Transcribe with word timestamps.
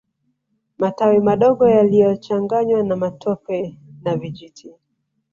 Matawi 0.77 1.19
madogo 1.19 1.69
yaliyochanganywa 1.69 2.83
na 2.83 2.95
matope 2.95 3.77
na 4.03 4.15
vijiti 4.17 4.73